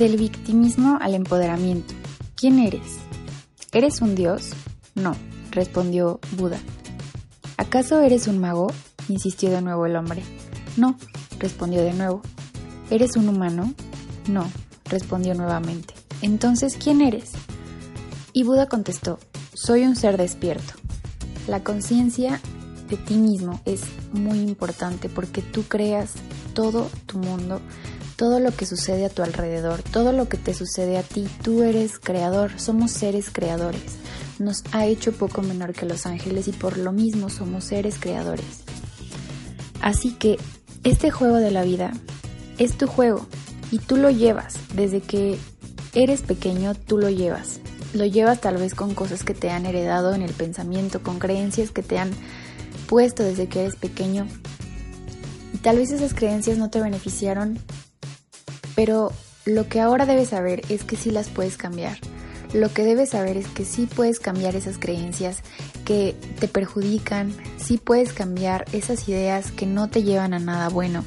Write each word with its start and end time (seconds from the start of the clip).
Del 0.00 0.16
victimismo 0.16 0.96
al 0.98 1.14
empoderamiento. 1.14 1.92
¿Quién 2.34 2.58
eres? 2.58 3.00
¿Eres 3.70 4.00
un 4.00 4.14
dios? 4.14 4.52
No, 4.94 5.14
respondió 5.50 6.20
Buda. 6.38 6.58
¿Acaso 7.58 8.00
eres 8.00 8.26
un 8.26 8.38
mago? 8.38 8.72
insistió 9.10 9.50
de 9.50 9.60
nuevo 9.60 9.84
el 9.84 9.96
hombre. 9.96 10.22
No, 10.78 10.96
respondió 11.38 11.82
de 11.82 11.92
nuevo. 11.92 12.22
¿Eres 12.88 13.14
un 13.16 13.28
humano? 13.28 13.74
No, 14.26 14.50
respondió 14.86 15.34
nuevamente. 15.34 15.92
Entonces, 16.22 16.78
¿quién 16.82 17.02
eres? 17.02 17.32
Y 18.32 18.44
Buda 18.44 18.68
contestó, 18.68 19.18
soy 19.52 19.82
un 19.82 19.96
ser 19.96 20.16
despierto. 20.16 20.72
La 21.46 21.62
conciencia 21.62 22.40
de 22.88 22.96
ti 22.96 23.16
mismo 23.16 23.60
es 23.66 23.82
muy 24.14 24.38
importante 24.38 25.10
porque 25.10 25.42
tú 25.42 25.64
creas 25.64 26.14
todo 26.54 26.88
tu 27.04 27.18
mundo, 27.18 27.60
todo 28.20 28.38
lo 28.38 28.54
que 28.54 28.66
sucede 28.66 29.06
a 29.06 29.08
tu 29.08 29.22
alrededor, 29.22 29.82
todo 29.82 30.12
lo 30.12 30.28
que 30.28 30.36
te 30.36 30.52
sucede 30.52 30.98
a 30.98 31.02
ti, 31.02 31.26
tú 31.42 31.62
eres 31.62 31.98
creador, 31.98 32.60
somos 32.60 32.90
seres 32.90 33.30
creadores. 33.32 33.96
Nos 34.38 34.62
ha 34.72 34.84
hecho 34.84 35.12
poco 35.12 35.40
menor 35.40 35.72
que 35.72 35.86
los 35.86 36.04
ángeles 36.04 36.46
y 36.46 36.52
por 36.52 36.76
lo 36.76 36.92
mismo 36.92 37.30
somos 37.30 37.64
seres 37.64 37.96
creadores. 37.98 38.44
Así 39.80 40.12
que 40.12 40.36
este 40.84 41.10
juego 41.10 41.36
de 41.36 41.50
la 41.50 41.62
vida 41.62 41.92
es 42.58 42.76
tu 42.76 42.86
juego 42.86 43.26
y 43.70 43.78
tú 43.78 43.96
lo 43.96 44.10
llevas 44.10 44.56
desde 44.74 45.00
que 45.00 45.38
eres 45.94 46.20
pequeño, 46.20 46.74
tú 46.74 46.98
lo 46.98 47.08
llevas. 47.08 47.60
Lo 47.94 48.04
llevas 48.04 48.42
tal 48.42 48.58
vez 48.58 48.74
con 48.74 48.92
cosas 48.94 49.24
que 49.24 49.32
te 49.32 49.48
han 49.48 49.64
heredado 49.64 50.12
en 50.12 50.20
el 50.20 50.34
pensamiento, 50.34 51.02
con 51.02 51.20
creencias 51.20 51.70
que 51.70 51.82
te 51.82 51.98
han 51.98 52.10
puesto 52.86 53.22
desde 53.22 53.48
que 53.48 53.62
eres 53.62 53.76
pequeño. 53.76 54.26
Y 55.54 55.56
tal 55.56 55.78
vez 55.78 55.90
esas 55.90 56.12
creencias 56.12 56.58
no 56.58 56.68
te 56.68 56.82
beneficiaron 56.82 57.58
pero 58.74 59.12
lo 59.44 59.68
que 59.68 59.80
ahora 59.80 60.06
debes 60.06 60.28
saber 60.28 60.62
es 60.68 60.84
que 60.84 60.96
sí 60.96 61.10
las 61.10 61.28
puedes 61.28 61.56
cambiar. 61.56 61.98
Lo 62.52 62.72
que 62.72 62.82
debes 62.82 63.10
saber 63.10 63.36
es 63.36 63.46
que 63.46 63.64
sí 63.64 63.86
puedes 63.86 64.18
cambiar 64.18 64.56
esas 64.56 64.76
creencias 64.78 65.42
que 65.84 66.16
te 66.40 66.48
perjudican, 66.48 67.32
sí 67.58 67.78
puedes 67.78 68.12
cambiar 68.12 68.64
esas 68.72 69.08
ideas 69.08 69.52
que 69.52 69.66
no 69.66 69.88
te 69.88 70.02
llevan 70.02 70.34
a 70.34 70.40
nada 70.40 70.68
bueno, 70.68 71.04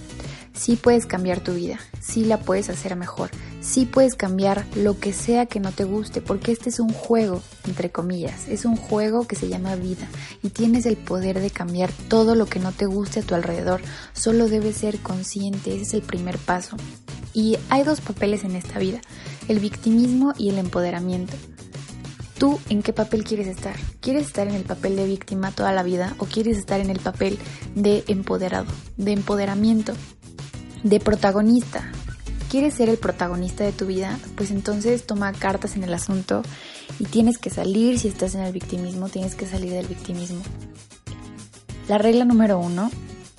sí 0.53 0.78
puedes 0.78 1.06
cambiar 1.06 1.41
tu 1.41 1.53
vida, 1.53 1.80
sí 2.00 2.23
la 2.23 2.39
puedes 2.39 2.69
hacer 2.69 2.95
mejor, 2.95 3.30
sí 3.59 3.86
puedes 3.86 4.16
cambiar 4.16 4.66
lo 4.75 5.00
que 5.00 5.11
sea 5.11 5.45
que 5.45 5.59
no 5.59 5.72
te 5.72 5.84
guste, 5.84 6.22
porque 6.22 6.53
este 6.53 6.69
es 6.69 6.80
un 6.80 6.94
juego, 6.94 7.41
entre 7.67 7.91
comillas, 7.91 8.47
es 8.47 8.64
un 8.64 8.78
juego 8.78 9.28
que 9.28 9.36
se 9.36 9.50
llama 9.50 9.75
vida 9.75 10.08
y 10.41 10.50
tienes 10.50 10.86
el 10.86 10.95
poder 10.95 11.41
de 11.41 11.50
cambiar 11.50 11.91
todo 12.08 12.36
lo 12.36 12.45
que 12.45 12.59
no 12.59 12.72
te 12.72 12.86
guste 12.86 13.19
a 13.19 13.23
tu 13.23 13.36
alrededor, 13.36 13.81
solo 14.14 14.47
debes 14.47 14.78
ser 14.78 15.00
consciente, 15.00 15.73
ese 15.73 15.84
es 15.84 15.94
el 15.94 16.02
primer 16.03 16.38
paso. 16.38 16.78
Y 17.34 17.58
hay 17.70 17.84
dos 17.84 18.02
papeles 18.02 18.44
en 18.44 18.56
esta 18.56 18.80
vida, 18.80 19.02
el 19.48 19.59
victimismo 19.59 20.34
y 20.38 20.50
el 20.50 20.58
empoderamiento. 20.58 21.34
¿Tú 22.38 22.59
en 22.70 22.81
qué 22.84 22.94
papel 22.94 23.23
quieres 23.23 23.48
estar? 23.48 23.75
¿Quieres 24.02 24.28
estar 24.28 24.48
en 24.48 24.56
el 24.56 24.64
papel 24.64 24.95
de 24.95 25.06
víctima 25.06 25.52
toda 25.52 25.72
la 25.72 25.84
vida 25.84 26.16
o 26.17 26.25
quieres 26.25 26.58
estar 26.58 26.80
en 26.80 26.90
el 26.90 27.00
papel 27.00 27.38
de 27.75 28.03
empoderado, 28.08 28.67
de 28.98 29.14
empoderamiento, 29.14 29.94
de 30.84 31.00
protagonista? 31.00 31.90
¿Quieres 32.52 32.75
ser 32.75 32.90
el 32.90 32.98
protagonista 32.98 33.64
de 33.64 33.72
tu 33.72 33.86
vida? 33.86 34.20
Pues 34.36 34.52
entonces 34.52 35.06
toma 35.08 35.31
cartas 35.31 35.75
en 35.75 35.84
el 35.84 35.94
asunto 35.94 36.44
y 37.00 37.06
tienes 37.06 37.38
que 37.38 37.50
salir, 37.50 37.97
si 37.97 38.09
estás 38.09 38.36
en 38.36 38.42
el 38.42 38.52
victimismo, 38.52 39.09
tienes 39.09 39.36
que 39.36 39.47
salir 39.47 39.72
del 39.72 39.88
victimismo. 39.88 40.42
La 41.88 41.97
regla 41.97 42.25
número 42.25 42.59
uno 42.59 42.92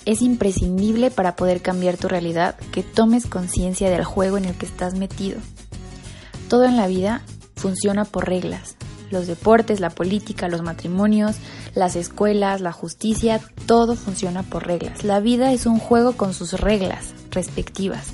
es 0.05 0.23
imprescindible 0.23 1.11
para 1.11 1.37
poder 1.37 1.63
cambiar 1.63 1.97
tu 1.97 2.09
realidad 2.09 2.57
que 2.73 2.83
tomes 2.83 3.27
conciencia 3.27 3.91
del 3.91 4.05
juego 4.05 4.37
en 4.37 4.45
el 4.45 4.55
que 4.55 4.67
estás 4.67 4.95
metido. 4.95 5.39
Todo 6.49 6.65
en 6.65 6.77
la 6.77 6.87
vida 6.87 7.23
funciona 7.57 8.05
por 8.05 8.29
reglas. 8.29 8.77
Los 9.11 9.27
deportes, 9.27 9.81
la 9.81 9.91
política, 9.91 10.49
los 10.49 10.63
matrimonios, 10.63 11.37
las 11.75 11.97
escuelas, 11.97 12.61
la 12.61 12.73
justicia, 12.73 13.41
todo 13.67 13.97
funciona 13.97 14.43
por 14.43 14.67
reglas. 14.67 15.05
La 15.05 15.21
vida 15.21 15.53
es 15.53 15.67
un 15.67 15.79
juego 15.79 16.13
con 16.13 16.35
sus 16.35 16.53
reglas 16.53 17.15
respectivas. 17.31 18.13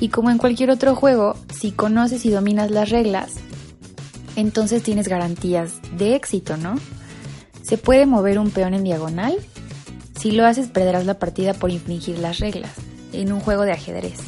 Y 0.00 0.08
como 0.08 0.30
en 0.30 0.38
cualquier 0.38 0.70
otro 0.70 0.94
juego, 0.94 1.36
si 1.54 1.72
conoces 1.72 2.26
y 2.26 2.30
dominas 2.30 2.70
las 2.70 2.90
reglas, 2.90 3.34
entonces 4.36 4.82
tienes 4.82 5.08
garantías 5.08 5.74
de 5.96 6.16
éxito, 6.16 6.56
¿no? 6.56 6.74
¿Se 7.62 7.78
puede 7.78 8.04
mover 8.06 8.38
un 8.38 8.50
peón 8.50 8.74
en 8.74 8.84
diagonal? 8.84 9.36
Si 10.24 10.30
lo 10.30 10.46
haces, 10.46 10.68
perderás 10.68 11.04
la 11.04 11.18
partida 11.18 11.52
por 11.52 11.70
infringir 11.70 12.18
las 12.18 12.38
reglas 12.38 12.70
en 13.12 13.30
un 13.30 13.40
juego 13.40 13.64
de 13.64 13.72
ajedrez. 13.72 14.20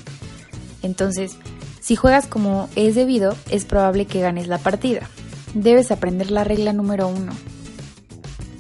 Entonces, 0.83 1.39
si 1.81 1.97
juegas 1.97 2.27
como 2.27 2.69
es 2.77 2.95
debido, 2.95 3.35
es 3.49 3.65
probable 3.65 4.05
que 4.05 4.21
ganes 4.21 4.47
la 4.47 4.59
partida. 4.59 5.09
Debes 5.55 5.91
aprender 5.91 6.31
la 6.31 6.45
regla 6.45 6.75
número 6.75 7.09
uno. 7.09 7.33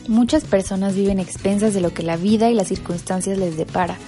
Muchas 0.08 0.44
personas 0.44 0.94
viven 0.94 1.18
expensas 1.18 1.74
de 1.74 1.82
lo 1.82 1.92
que 1.92 2.02
la 2.02 2.16
vida 2.16 2.48
y 2.48 2.54
las 2.54 2.68
circunstancias 2.68 3.36
les 3.36 3.58
depara. 3.58 3.98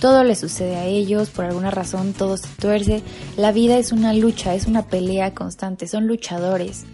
Todo 0.00 0.24
les 0.24 0.38
sucede 0.38 0.76
a 0.76 0.86
ellos, 0.86 1.28
por 1.28 1.44
alguna 1.44 1.70
razón 1.70 2.14
todo 2.14 2.38
se 2.38 2.48
tuerce. 2.58 3.02
La 3.36 3.52
vida 3.52 3.76
es 3.76 3.92
una 3.92 4.14
lucha, 4.14 4.54
es 4.54 4.66
una 4.66 4.86
pelea 4.86 5.34
constante, 5.34 5.86
son 5.86 6.06
luchadores 6.06 6.86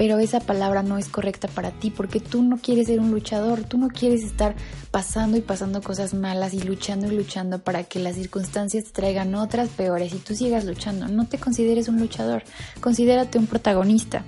pero 0.00 0.18
esa 0.18 0.40
palabra 0.40 0.82
no 0.82 0.96
es 0.96 1.10
correcta 1.10 1.46
para 1.46 1.72
ti 1.72 1.90
porque 1.90 2.20
tú 2.20 2.42
no 2.42 2.56
quieres 2.56 2.86
ser 2.86 3.00
un 3.00 3.10
luchador, 3.10 3.64
tú 3.64 3.76
no 3.76 3.88
quieres 3.88 4.22
estar 4.22 4.54
pasando 4.90 5.36
y 5.36 5.42
pasando 5.42 5.82
cosas 5.82 6.14
malas 6.14 6.54
y 6.54 6.62
luchando 6.62 7.12
y 7.12 7.14
luchando 7.14 7.58
para 7.58 7.84
que 7.84 7.98
las 7.98 8.14
circunstancias 8.14 8.84
te 8.84 8.92
traigan 8.92 9.34
otras 9.34 9.68
peores 9.68 10.14
y 10.14 10.16
tú 10.16 10.34
sigas 10.34 10.64
luchando. 10.64 11.06
No 11.08 11.28
te 11.28 11.36
consideres 11.36 11.88
un 11.88 12.00
luchador, 12.00 12.44
considérate 12.80 13.38
un 13.38 13.46
protagonista. 13.46 14.24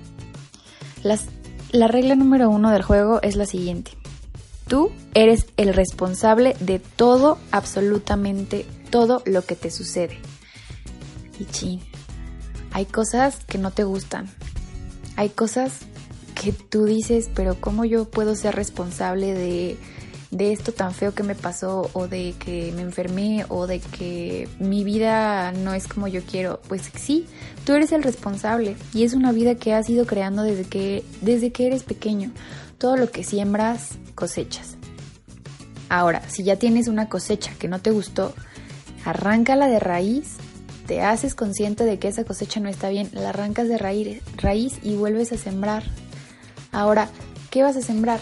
la 1.71 1.87
regla 1.87 2.13
número 2.13 2.51
uno 2.51 2.69
del 2.69 2.83
juego 2.83 3.19
es 3.23 3.35
la 3.35 3.47
siguiente. 3.47 3.93
Tú 4.67 4.91
eres 5.15 5.47
el 5.57 5.73
responsable 5.73 6.55
de 6.59 6.77
todo, 6.77 7.39
absolutamente 7.49 8.67
todo 8.91 9.23
lo 9.25 9.41
que 9.41 9.55
te 9.55 9.71
sucede. 9.71 10.19
Y 11.39 11.45
chin, 11.45 11.81
hay 12.73 12.85
cosas 12.85 13.43
que 13.45 13.57
no 13.57 13.71
te 13.71 13.83
gustan, 13.83 14.29
hay 15.15 15.29
cosas 15.29 15.79
que 16.33 16.51
tú 16.51 16.85
dices, 16.85 17.29
pero 17.33 17.59
¿cómo 17.59 17.85
yo 17.85 18.05
puedo 18.05 18.35
ser 18.35 18.55
responsable 18.55 19.33
de, 19.33 19.77
esto 20.51 20.71
tan 20.71 20.93
feo 20.93 21.13
que 21.13 21.23
me 21.23 21.35
pasó 21.35 21.89
o 21.93 22.07
de 22.07 22.33
que 22.39 22.73
me 22.75 22.81
enfermé 22.81 23.45
o 23.49 23.67
de 23.67 23.79
que 23.79 24.49
mi 24.59 24.83
vida 24.83 25.51
no 25.51 25.73
es 25.73 25.87
como 25.87 26.07
yo 26.07 26.21
quiero? 26.21 26.59
Pues 26.67 26.89
sí, 26.95 27.27
tú 27.65 27.73
eres 27.73 27.91
el 27.91 28.03
responsable 28.03 28.75
y 28.93 29.03
es 29.03 29.13
una 29.13 29.31
vida 29.31 29.55
que 29.55 29.73
has 29.73 29.89
ido 29.89 30.05
creando 30.05 30.41
desde 30.43 30.63
que, 30.63 31.05
desde 31.21 31.51
que 31.51 31.67
eres 31.67 31.83
pequeño. 31.83 32.31
Todo 32.77 32.97
lo 32.97 33.11
que 33.11 33.23
siembras, 33.23 33.91
cosechas. 34.15 34.75
Ahora, 35.87 36.27
si 36.27 36.43
ya 36.43 36.57
tienes 36.57 36.87
una 36.87 37.07
cosecha 37.07 37.53
que 37.59 37.67
no 37.67 37.79
te 37.79 37.91
gustó, 37.91 38.33
arráncala 39.05 39.67
de 39.67 39.79
raíz 39.79 40.37
te 40.85 41.01
haces 41.01 41.35
consciente 41.35 41.85
de 41.85 41.99
que 41.99 42.07
esa 42.07 42.23
cosecha 42.23 42.59
no 42.59 42.69
está 42.69 42.89
bien, 42.89 43.09
la 43.13 43.29
arrancas 43.29 43.67
de 43.67 43.77
raíz, 43.77 44.21
raíz 44.37 44.79
y 44.83 44.95
vuelves 44.95 45.31
a 45.31 45.37
sembrar. 45.37 45.83
Ahora, 46.71 47.09
¿qué 47.49 47.63
vas 47.63 47.75
a 47.77 47.81
sembrar? 47.81 48.19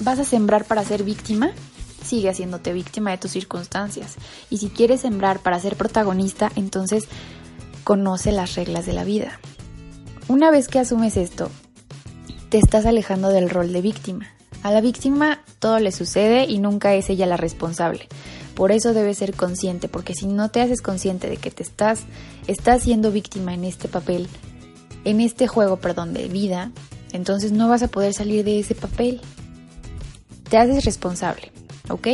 ¿Vas 0.00 0.18
a 0.18 0.24
sembrar 0.24 0.64
para 0.64 0.84
ser 0.84 1.04
víctima? 1.04 1.52
Sigue 2.04 2.28
haciéndote 2.28 2.72
víctima 2.72 3.12
de 3.12 3.18
tus 3.18 3.30
circunstancias. 3.30 4.16
Y 4.50 4.58
si 4.58 4.68
quieres 4.68 5.02
sembrar 5.02 5.40
para 5.40 5.60
ser 5.60 5.76
protagonista, 5.76 6.50
entonces 6.56 7.04
conoce 7.84 8.32
las 8.32 8.54
reglas 8.54 8.86
de 8.86 8.92
la 8.92 9.04
vida. 9.04 9.38
Una 10.28 10.50
vez 10.50 10.68
que 10.68 10.78
asumes 10.78 11.16
esto, 11.16 11.50
te 12.48 12.58
estás 12.58 12.86
alejando 12.86 13.28
del 13.28 13.50
rol 13.50 13.72
de 13.72 13.80
víctima. 13.80 14.26
A 14.62 14.70
la 14.70 14.80
víctima 14.80 15.40
todo 15.58 15.78
le 15.78 15.92
sucede 15.92 16.44
y 16.44 16.58
nunca 16.58 16.94
es 16.94 17.08
ella 17.10 17.26
la 17.26 17.36
responsable. 17.36 18.08
Por 18.54 18.72
eso 18.72 18.92
debes 18.92 19.18
ser 19.18 19.34
consciente, 19.34 19.88
porque 19.88 20.14
si 20.14 20.26
no 20.26 20.50
te 20.50 20.60
haces 20.60 20.82
consciente 20.82 21.28
de 21.28 21.36
que 21.36 21.50
te 21.50 21.62
estás, 21.62 22.02
estás 22.46 22.82
siendo 22.82 23.10
víctima 23.10 23.54
en 23.54 23.64
este 23.64 23.88
papel, 23.88 24.28
en 25.04 25.20
este 25.20 25.46
juego, 25.46 25.78
perdón, 25.78 26.12
de 26.12 26.28
vida, 26.28 26.70
entonces 27.12 27.52
no 27.52 27.68
vas 27.68 27.82
a 27.82 27.88
poder 27.88 28.14
salir 28.14 28.44
de 28.44 28.60
ese 28.60 28.74
papel. 28.74 29.20
Te 30.48 30.58
haces 30.58 30.84
responsable, 30.84 31.50
¿ok? 31.88 32.08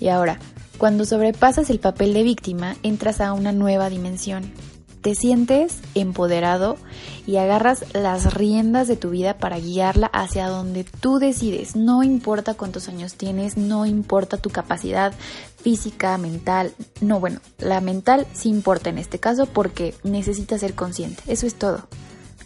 Y 0.00 0.08
ahora, 0.08 0.38
cuando 0.78 1.04
sobrepasas 1.04 1.70
el 1.70 1.80
papel 1.80 2.14
de 2.14 2.22
víctima, 2.22 2.76
entras 2.82 3.20
a 3.20 3.32
una 3.32 3.52
nueva 3.52 3.90
dimensión, 3.90 4.50
te 5.00 5.14
sientes 5.14 5.78
empoderado 5.94 6.76
y 7.26 7.36
agarras 7.36 7.84
las 7.94 8.34
riendas 8.34 8.88
de 8.88 8.96
tu 8.96 9.10
vida 9.10 9.38
para 9.38 9.58
guiarla 9.58 10.08
hacia 10.08 10.48
donde 10.48 10.84
tú 10.84 11.18
decides. 11.18 11.76
No 11.76 12.02
importa 12.02 12.54
cuántos 12.54 12.88
años 12.88 13.14
tienes, 13.14 13.56
no 13.56 13.86
importa 13.86 14.36
tu 14.36 14.50
capacidad 14.50 15.12
física, 15.62 16.16
mental. 16.18 16.72
No, 17.00 17.20
bueno, 17.20 17.40
la 17.58 17.80
mental 17.80 18.26
sí 18.32 18.48
importa 18.48 18.90
en 18.90 18.98
este 18.98 19.18
caso 19.18 19.46
porque 19.46 19.94
necesitas 20.02 20.60
ser 20.60 20.74
consciente. 20.74 21.22
Eso 21.26 21.46
es 21.46 21.54
todo. 21.54 21.86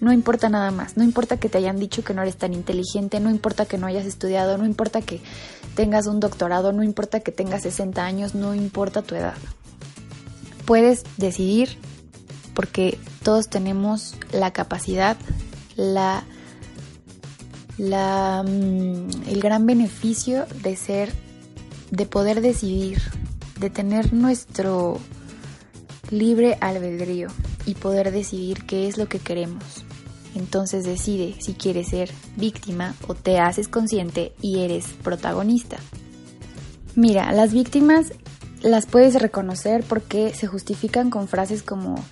No 0.00 0.12
importa 0.12 0.48
nada 0.48 0.72
más. 0.72 0.96
No 0.96 1.04
importa 1.04 1.36
que 1.36 1.48
te 1.48 1.58
hayan 1.58 1.78
dicho 1.78 2.02
que 2.02 2.12
no 2.12 2.22
eres 2.22 2.36
tan 2.36 2.52
inteligente, 2.52 3.20
no 3.20 3.30
importa 3.30 3.66
que 3.66 3.78
no 3.78 3.86
hayas 3.86 4.04
estudiado, 4.04 4.58
no 4.58 4.66
importa 4.66 5.00
que 5.00 5.20
tengas 5.76 6.06
un 6.06 6.18
doctorado, 6.18 6.72
no 6.72 6.82
importa 6.82 7.20
que 7.20 7.30
tengas 7.30 7.62
60 7.62 8.04
años, 8.04 8.34
no 8.34 8.54
importa 8.54 9.02
tu 9.02 9.14
edad. 9.14 9.34
Puedes 10.64 11.04
decidir 11.18 11.78
porque 12.54 12.98
todos 13.22 13.48
tenemos 13.48 14.16
la 14.32 14.52
capacidad, 14.52 15.16
la, 15.76 16.24
la, 17.78 18.44
mm, 18.46 19.28
el 19.28 19.40
gran 19.40 19.66
beneficio 19.66 20.46
de 20.62 20.76
ser, 20.76 21.12
de 21.90 22.06
poder 22.06 22.40
decidir, 22.40 23.00
de 23.58 23.70
tener 23.70 24.12
nuestro 24.12 24.98
libre 26.10 26.58
albedrío 26.60 27.28
y 27.66 27.74
poder 27.74 28.12
decidir 28.12 28.64
qué 28.66 28.88
es 28.88 28.98
lo 28.98 29.08
que 29.08 29.18
queremos. 29.18 29.64
Entonces 30.34 30.84
decide 30.84 31.36
si 31.40 31.54
quieres 31.54 31.88
ser 31.88 32.10
víctima 32.36 32.94
o 33.06 33.14
te 33.14 33.38
haces 33.38 33.68
consciente 33.68 34.32
y 34.40 34.60
eres 34.60 34.86
protagonista. 35.02 35.76
Mira, 36.94 37.32
las 37.32 37.52
víctimas 37.52 38.12
las 38.62 38.86
puedes 38.86 39.20
reconocer 39.20 39.84
porque 39.84 40.32
se 40.34 40.46
justifican 40.46 41.10
con 41.10 41.28
frases 41.28 41.62
como 41.62 42.02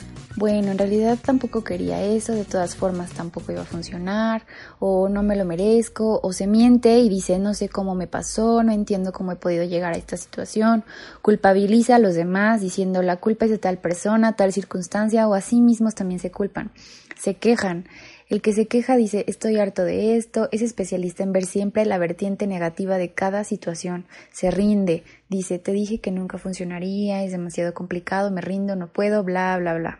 bueno, 0.40 0.72
en 0.72 0.78
realidad 0.78 1.18
tampoco 1.22 1.62
quería 1.62 2.02
eso, 2.02 2.32
de 2.32 2.46
todas 2.46 2.74
formas 2.74 3.10
tampoco 3.10 3.52
iba 3.52 3.60
a 3.60 3.66
funcionar, 3.66 4.46
o 4.78 5.10
no 5.10 5.22
me 5.22 5.36
lo 5.36 5.44
merezco, 5.44 6.18
o 6.22 6.32
se 6.32 6.46
miente 6.46 6.98
y 6.98 7.10
dice 7.10 7.38
no 7.38 7.52
sé 7.52 7.68
cómo 7.68 7.94
me 7.94 8.06
pasó, 8.06 8.62
no 8.62 8.72
entiendo 8.72 9.12
cómo 9.12 9.32
he 9.32 9.36
podido 9.36 9.64
llegar 9.64 9.92
a 9.92 9.98
esta 9.98 10.16
situación, 10.16 10.82
culpabiliza 11.20 11.96
a 11.96 11.98
los 11.98 12.14
demás 12.14 12.62
diciendo 12.62 13.02
la 13.02 13.18
culpa 13.18 13.44
es 13.44 13.50
de 13.50 13.58
tal 13.58 13.76
persona, 13.76 14.34
tal 14.34 14.50
circunstancia, 14.54 15.28
o 15.28 15.34
a 15.34 15.42
sí 15.42 15.60
mismos 15.60 15.94
también 15.94 16.20
se 16.20 16.30
culpan, 16.30 16.70
se 17.18 17.34
quejan. 17.34 17.84
El 18.30 18.40
que 18.40 18.54
se 18.54 18.66
queja 18.66 18.96
dice 18.96 19.26
estoy 19.28 19.58
harto 19.58 19.84
de 19.84 20.16
esto, 20.16 20.48
es 20.52 20.62
especialista 20.62 21.22
en 21.22 21.32
ver 21.32 21.44
siempre 21.44 21.84
la 21.84 21.98
vertiente 21.98 22.46
negativa 22.46 22.96
de 22.96 23.12
cada 23.12 23.44
situación, 23.44 24.06
se 24.32 24.50
rinde, 24.50 25.04
dice 25.28 25.58
te 25.58 25.72
dije 25.72 25.98
que 26.00 26.12
nunca 26.12 26.38
funcionaría, 26.38 27.24
es 27.24 27.30
demasiado 27.30 27.74
complicado, 27.74 28.30
me 28.30 28.40
rindo, 28.40 28.74
no 28.74 28.86
puedo, 28.86 29.22
bla, 29.22 29.58
bla, 29.58 29.74
bla. 29.74 29.98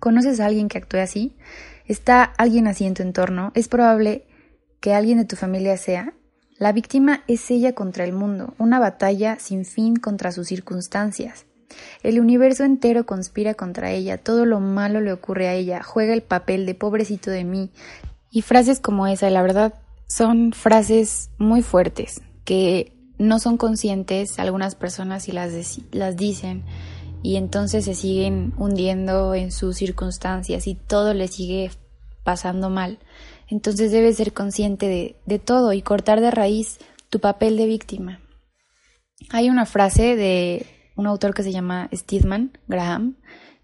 ¿Conoces 0.00 0.40
a 0.40 0.46
alguien 0.46 0.68
que 0.68 0.78
actúe 0.78 0.98
así? 0.98 1.36
¿Está 1.86 2.22
alguien 2.24 2.66
así 2.66 2.84
en 2.86 2.94
tu 2.94 3.02
entorno? 3.02 3.52
Es 3.54 3.68
probable 3.68 4.26
que 4.80 4.94
alguien 4.94 5.18
de 5.18 5.24
tu 5.24 5.36
familia 5.36 5.76
sea. 5.76 6.14
La 6.58 6.72
víctima 6.72 7.24
es 7.26 7.50
ella 7.50 7.74
contra 7.74 8.04
el 8.04 8.12
mundo, 8.12 8.54
una 8.58 8.78
batalla 8.78 9.38
sin 9.38 9.64
fin 9.64 9.96
contra 9.96 10.30
sus 10.30 10.48
circunstancias. 10.48 11.46
El 12.02 12.20
universo 12.20 12.64
entero 12.64 13.06
conspira 13.06 13.54
contra 13.54 13.90
ella, 13.90 14.18
todo 14.18 14.46
lo 14.46 14.60
malo 14.60 15.00
le 15.00 15.12
ocurre 15.12 15.48
a 15.48 15.54
ella, 15.54 15.82
juega 15.82 16.14
el 16.14 16.22
papel 16.22 16.66
de 16.66 16.74
pobrecito 16.74 17.30
de 17.30 17.44
mí. 17.44 17.70
Y 18.30 18.42
frases 18.42 18.80
como 18.80 19.06
esa, 19.06 19.28
la 19.30 19.42
verdad, 19.42 19.74
son 20.06 20.52
frases 20.52 21.30
muy 21.38 21.62
fuertes, 21.62 22.20
que 22.44 22.92
no 23.18 23.38
son 23.38 23.56
conscientes 23.56 24.38
algunas 24.38 24.74
personas 24.74 25.28
y 25.28 25.32
las, 25.32 25.52
las 25.92 26.16
dicen 26.16 26.64
y 27.24 27.36
entonces 27.36 27.86
se 27.86 27.94
siguen 27.94 28.52
hundiendo 28.58 29.34
en 29.34 29.50
sus 29.50 29.78
circunstancias 29.78 30.66
y 30.66 30.74
todo 30.74 31.14
le 31.14 31.26
sigue 31.26 31.70
pasando 32.22 32.68
mal. 32.68 32.98
Entonces 33.48 33.90
debes 33.90 34.18
ser 34.18 34.34
consciente 34.34 34.88
de, 34.88 35.16
de 35.24 35.38
todo 35.38 35.72
y 35.72 35.80
cortar 35.80 36.20
de 36.20 36.30
raíz 36.30 36.78
tu 37.08 37.20
papel 37.20 37.56
de 37.56 37.64
víctima. 37.64 38.20
Hay 39.30 39.48
una 39.48 39.64
frase 39.64 40.16
de 40.16 40.66
un 40.96 41.06
autor 41.06 41.32
que 41.32 41.42
se 41.42 41.50
llama 41.50 41.88
Stedman 41.94 42.58
Graham, 42.68 43.16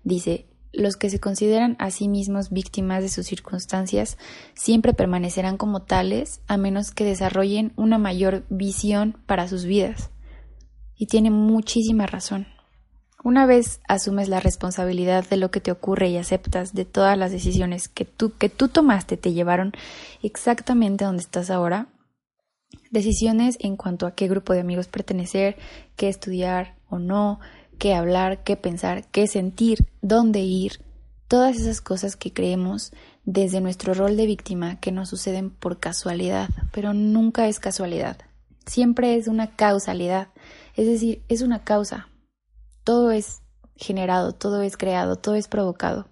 dice, 0.05 0.47
los 0.73 0.97
que 0.97 1.11
se 1.11 1.21
consideran 1.21 1.77
a 1.81 1.91
sí 1.91 2.09
mismos 2.09 2.49
víctimas 2.49 3.03
de 3.03 3.11
sus 3.11 3.27
circunstancias 3.27 4.17
siempre 4.55 4.95
permanecerán 4.95 5.59
como 5.59 5.83
tales 5.83 6.41
a 6.47 6.57
menos 6.57 6.93
que 6.93 7.05
desarrollen 7.05 7.75
una 7.77 7.99
mayor 7.99 8.47
visión 8.49 9.19
para 9.27 9.49
sus 9.49 9.67
vidas. 9.67 10.09
Y 10.97 11.09
tiene 11.09 11.31
muchísima 11.31 12.07
razón. 12.07 12.47
Una 13.23 13.45
vez 13.45 13.81
asumes 13.87 14.29
la 14.29 14.41
responsabilidad 14.41 15.29
de 15.29 15.37
lo 15.37 15.51
que 15.51 15.61
te 15.61 15.71
ocurre 15.71 16.09
y 16.09 16.17
aceptas 16.17 16.73
de 16.73 16.87
todas 16.87 17.19
las 17.19 17.31
decisiones 17.31 17.89
que 17.89 18.07
tú, 18.07 18.33
que 18.39 18.49
tú 18.49 18.69
tomaste 18.69 19.19
te 19.19 19.35
llevaron 19.35 19.73
exactamente 20.23 21.05
donde 21.05 21.23
estás 21.23 21.51
ahora, 21.51 21.89
decisiones 22.91 23.59
en 23.61 23.77
cuanto 23.77 24.07
a 24.07 24.15
qué 24.15 24.27
grupo 24.27 24.55
de 24.55 24.61
amigos 24.61 24.89
pertenecer, 24.89 25.57
qué 25.97 26.09
estudiar 26.09 26.77
o 26.89 26.99
no, 26.99 27.41
qué 27.79 27.95
hablar, 27.95 28.43
qué 28.43 28.57
pensar, 28.57 29.07
qué 29.09 29.27
sentir, 29.27 29.87
dónde 30.01 30.41
ir, 30.41 30.81
todas 31.29 31.57
esas 31.57 31.83
cosas 31.83 32.17
que 32.17 32.33
creemos 32.33 32.93
desde 33.25 33.61
nuestro 33.61 33.93
rol 33.93 34.17
de 34.17 34.27
víctima 34.27 34.81
que 34.81 34.93
nos 34.93 35.11
suceden 35.11 35.51
por 35.51 35.79
casualidad, 35.79 36.49
pero 36.73 36.95
nunca 36.95 37.49
es 37.49 37.61
casualidad, 37.61 38.17
siempre 38.65 39.17
es 39.17 39.29
una 39.29 39.55
causalidad, 39.57 40.29
es 40.75 40.87
decir, 40.87 41.23
es 41.29 41.43
una 41.43 41.65
causa, 41.65 42.10
todo 42.85 43.11
es 43.11 43.43
generado, 43.77 44.33
todo 44.33 44.63
es 44.63 44.77
creado, 44.77 45.17
todo 45.17 45.35
es 45.35 45.49
provocado. 45.49 46.07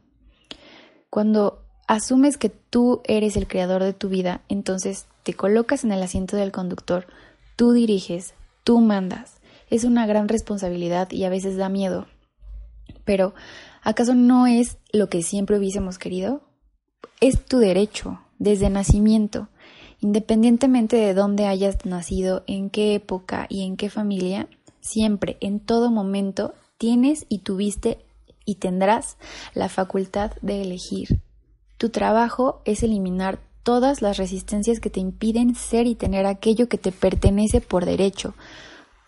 Cuando 1.11 1.65
asumes 1.87 2.37
que 2.37 2.49
tú 2.49 3.01
eres 3.05 3.37
el 3.37 3.49
creador 3.49 3.83
de 3.83 3.93
tu 3.93 4.09
vida, 4.09 4.43
entonces 4.49 5.07
te 5.23 5.35
colocas 5.35 5.85
en 5.85 5.93
el 5.93 6.03
asiento 6.03 6.37
del 6.37 6.53
conductor, 6.53 7.07
tú 7.57 7.73
diriges, 7.73 8.35
tú 8.65 8.81
mandas. 8.81 9.41
Es 9.71 9.85
una 9.85 10.07
gran 10.07 10.29
responsabilidad 10.29 11.11
y 11.11 11.25
a 11.25 11.31
veces 11.31 11.57
da 11.57 11.69
miedo. 11.69 12.07
Pero, 13.05 13.35
¿acaso 13.83 14.15
no 14.15 14.47
es 14.47 14.79
lo 14.93 15.09
que 15.09 15.23
siempre 15.23 15.59
hubiésemos 15.59 15.99
querido? 15.99 16.43
Es 17.21 17.45
tu 17.45 17.59
derecho, 17.59 18.21
desde 18.39 18.71
nacimiento. 18.71 19.49
Independientemente 20.01 20.97
de 20.97 21.15
dónde 21.15 21.47
hayas 21.47 21.85
nacido, 21.85 22.45
en 22.47 22.71
qué 22.71 22.95
época 22.95 23.47
y 23.49 23.65
en 23.65 23.77
qué 23.77 23.91
familia, 23.91 24.49
siempre, 24.81 25.37
en 25.41 25.61
todo 25.61 25.91
momento, 25.91 26.55
tienes 26.79 27.27
y 27.29 27.39
tuviste 27.39 27.99
y 28.45 28.57
tendrás 28.57 29.17
la 29.55 29.69
facultad 29.69 30.33
de 30.41 30.63
elegir. 30.63 31.21
Tu 31.77 31.91
trabajo 31.91 32.63
es 32.65 32.83
eliminar 32.83 33.41
todas 33.63 34.01
las 34.01 34.17
resistencias 34.17 34.81
que 34.81 34.91
te 34.91 35.01
impiden 35.01 35.55
ser 35.55 35.87
y 35.87 35.95
tener 35.95 36.25
aquello 36.25 36.69
que 36.69 36.79
te 36.79 36.91
pertenece 36.91 37.61
por 37.61 37.85
derecho, 37.85 38.35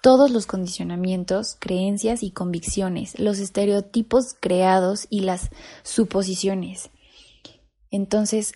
todos 0.02 0.30
los 0.30 0.46
condicionamientos, 0.46 1.56
creencias 1.58 2.22
y 2.22 2.30
convicciones, 2.30 3.18
los 3.18 3.38
estereotipos 3.38 4.34
creados 4.38 5.06
y 5.10 5.20
las 5.20 5.50
suposiciones. 5.82 6.90
Entonces, 7.90 8.52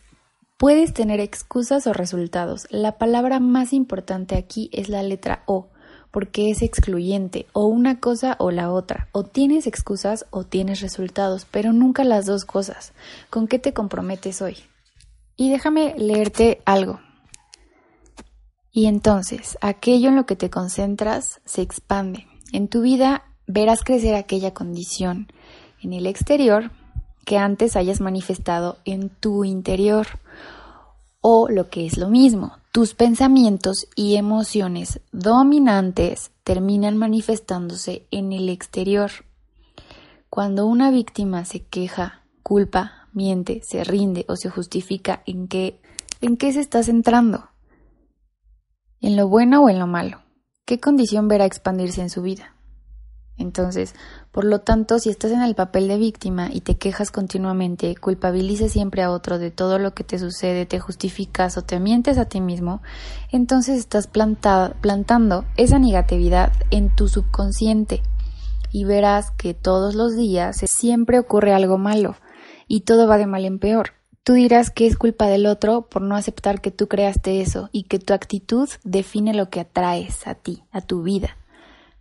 puedes 0.59 0.95
tener 0.95 1.21
excusas 1.21 1.87
o 1.87 1.93
resultados. 1.93 2.67
La 2.71 2.99
palabra 2.99 3.41
más 3.41 3.73
importante 3.73 4.37
aquí 4.37 4.71
es 4.73 4.89
la 4.89 5.03
letra 5.03 5.43
O, 5.47 5.69
porque 6.15 6.49
es 6.49 6.63
excluyente, 6.63 7.47
o 7.53 7.67
una 7.67 7.99
cosa 7.99 8.37
o 8.39 8.53
la 8.53 8.71
otra, 8.71 9.09
o 9.11 9.25
tienes 9.25 9.67
excusas 9.67 10.27
o 10.31 10.45
tienes 10.45 10.81
resultados, 10.81 11.45
pero 11.51 11.73
nunca 11.73 12.05
las 12.05 12.25
dos 12.25 12.45
cosas. 12.45 12.93
¿Con 13.31 13.49
qué 13.49 13.59
te 13.59 13.73
comprometes 13.73 14.41
hoy? 14.41 14.59
Y 15.35 15.51
déjame 15.51 15.93
leerte 15.99 16.63
algo. 16.67 17.01
Y 18.71 18.87
entonces, 18.87 19.59
aquello 19.61 20.09
en 20.09 20.15
lo 20.15 20.25
que 20.25 20.37
te 20.37 20.51
concentras 20.51 21.41
se 21.45 21.63
expande. 21.63 22.29
En 22.53 22.69
tu 22.69 22.83
vida 22.83 23.25
verás 23.49 23.83
crecer 23.83 24.15
aquella 24.15 24.55
condición 24.55 25.27
en 25.83 25.95
el 25.95 26.07
exterior 26.07 26.71
que 27.27 27.39
antes 27.39 27.75
hayas 27.75 28.01
manifestado 28.01 28.79
en 28.85 29.09
tu 29.09 29.45
interior. 29.45 30.07
O 31.21 31.49
lo 31.49 31.71
que 31.71 31.87
es 31.87 31.99
lo 31.99 32.09
mismo, 32.09 32.53
tus 32.75 32.95
pensamientos 32.95 33.87
y 33.95 34.17
emociones 34.17 35.01
dominantes 35.13 36.33
terminan 36.43 36.97
manifestándose 36.97 38.09
en 38.11 38.33
el 38.33 38.49
exterior. 38.49 39.13
Cuando 40.29 40.67
una 40.67 40.91
víctima 40.91 41.45
se 41.45 41.65
queja, 41.65 42.25
culpa, 42.43 43.09
miente, 43.13 43.61
se 43.63 43.85
rinde 43.85 44.25
o 44.29 44.35
se 44.35 44.51
justifica 44.51 45.23
en 45.25 45.47
qué, 45.47 45.81
en 46.21 46.37
qué 46.37 46.53
se 46.53 46.59
está 46.59 46.83
centrando, 46.83 47.49
en 49.01 49.15
lo 49.15 49.29
bueno 49.29 49.63
o 49.63 49.69
en 49.69 49.79
lo 49.79 49.87
malo, 49.87 50.23
¿qué 50.65 50.81
condición 50.81 51.29
verá 51.29 51.45
expandirse 51.45 52.03
en 52.03 52.11
su 52.11 52.23
vida? 52.23 52.54
Entonces, 53.37 53.95
por 54.31 54.45
lo 54.45 54.61
tanto, 54.61 54.99
si 54.99 55.11
estás 55.11 55.33
en 55.33 55.43
el 55.43 55.55
papel 55.55 55.89
de 55.89 55.97
víctima 55.97 56.51
y 56.53 56.61
te 56.61 56.77
quejas 56.77 57.11
continuamente, 57.11 57.97
culpabilices 57.97 58.73
siempre 58.73 59.03
a 59.03 59.11
otro 59.11 59.39
de 59.39 59.51
todo 59.51 59.79
lo 59.79 59.93
que 59.93 60.05
te 60.05 60.19
sucede, 60.19 60.67
te 60.67 60.79
justificas 60.79 61.57
o 61.57 61.63
te 61.63 61.81
mientes 61.81 62.19
a 62.19 62.27
ti 62.27 62.41
mismo, 62.41 62.81
entonces 63.33 63.79
estás 63.79 64.07
plantando 64.07 65.45
esa 65.57 65.79
negatividad 65.79 66.53
en 66.71 66.95
tu 66.95 67.09
subconsciente 67.09 68.03
y 68.71 68.85
verás 68.85 69.31
que 69.33 69.55
todos 69.55 69.95
los 69.95 70.17
días 70.17 70.57
siempre 70.67 71.19
ocurre 71.19 71.53
algo 71.53 71.79
malo 71.79 72.17
y 72.69 72.81
todo 72.81 73.07
va 73.09 73.19
de 73.19 73.27
mal 73.27 73.45
en 73.45 73.59
peor. 73.59 73.91
Tú 74.25 74.33
dirás 74.33 74.71
que 74.71 74.87
es 74.87 74.97
culpa 74.97 75.27
del 75.27 75.47
otro 75.47 75.83
por 75.83 76.03
no 76.03 76.17
aceptar 76.17 76.61
que 76.61 76.71
tú 76.71 76.89
creaste 76.89 77.41
eso 77.41 77.69
y 77.73 77.85
que 77.85 77.99
tu 77.99 78.15
actitud 78.15 78.69
define 78.83 79.35
lo 79.35 79.51
que 79.51 79.61
atraes 79.61 80.27
a 80.27 80.35
ti, 80.35 80.65
a 80.73 80.81
tu 80.81 81.03
vida. 81.03 81.37